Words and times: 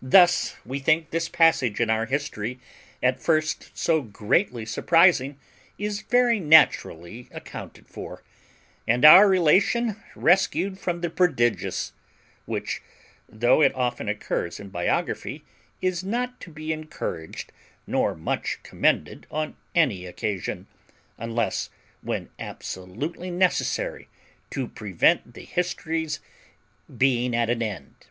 Thus 0.00 0.54
we 0.64 0.78
think 0.78 1.10
this 1.10 1.28
passage 1.28 1.80
in 1.80 1.90
our 1.90 2.06
history, 2.06 2.60
at 3.02 3.20
first 3.20 3.76
so 3.76 4.02
greatly 4.02 4.64
surprising, 4.64 5.36
is 5.76 6.02
very 6.02 6.38
naturally 6.38 7.26
accounted 7.32 7.88
for, 7.88 8.22
and 8.86 9.04
our 9.04 9.28
relation 9.28 10.00
rescued 10.14 10.78
from 10.78 11.00
the 11.00 11.10
Prodigious, 11.10 11.92
which, 12.46 12.82
though 13.28 13.60
it 13.60 13.74
often 13.74 14.08
occurs 14.08 14.60
in 14.60 14.68
biography, 14.68 15.42
is 15.82 16.04
not 16.04 16.38
to 16.42 16.52
be 16.52 16.72
encouraged 16.72 17.50
nor 17.84 18.14
much 18.14 18.60
commended 18.62 19.26
on 19.28 19.56
any 19.74 20.06
occasion, 20.06 20.68
unless 21.18 21.68
when 22.00 22.30
absolutely 22.38 23.32
necessary 23.32 24.06
to 24.50 24.68
prevent 24.68 25.34
the 25.34 25.44
history's 25.44 26.20
being 26.96 27.34
at 27.34 27.50
an 27.50 27.60
end. 27.60 28.06